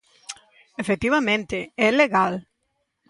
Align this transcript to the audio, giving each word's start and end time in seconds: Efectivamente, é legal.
Efectivamente, 0.83 1.57
é 1.85 1.87
legal. 2.01 2.33